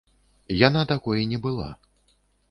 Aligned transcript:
Яна 0.67 0.81
такой 0.91 1.25
не 1.33 1.39
была. 1.43 1.67